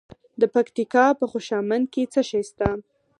[0.41, 2.69] د پکتیکا په خوشامند کې څه شی شته؟